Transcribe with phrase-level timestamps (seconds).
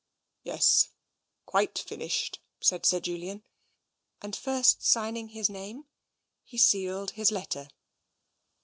[0.51, 0.89] "Yes,
[1.45, 3.43] quite finished," said Sir Julian,
[4.19, 5.85] and, first signing his name,
[6.43, 7.67] he sealed his letter.